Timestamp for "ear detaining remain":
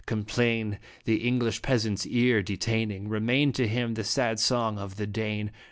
2.07-3.51